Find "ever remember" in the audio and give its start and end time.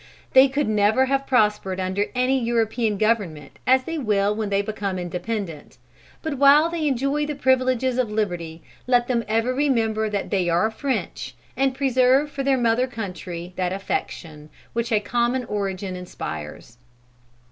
9.27-10.09